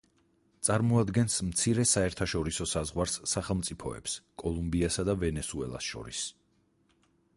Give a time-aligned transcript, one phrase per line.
[0.67, 6.25] წარმოადგენს მცირე საერთაშორისო საზღვარს სახელმწიფოებს კოლუმბიასა და ვენესუელას შორის.